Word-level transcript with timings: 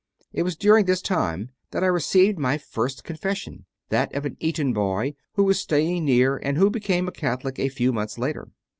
It 0.33 0.41
was 0.41 0.55
during 0.57 0.85
this 0.85 0.99
time 0.99 1.51
that 1.69 1.83
I 1.83 1.85
received 1.85 2.39
my 2.39 2.57
first 2.57 3.03
confession 3.03 3.65
that 3.89 4.11
of 4.15 4.25
an 4.25 4.35
Eton 4.39 4.73
boy 4.73 5.13
who 5.33 5.43
was 5.43 5.59
staying 5.59 6.05
near 6.05 6.37
and 6.37 6.57
who 6.57 6.71
became 6.71 7.07
a 7.07 7.11
Catholic 7.11 7.59
a 7.59 7.69
few 7.69 7.93
months 7.93 8.17
later. 8.17 8.49